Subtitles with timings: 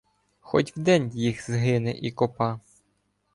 [0.39, 2.59] Хоть в день їх згине і копа.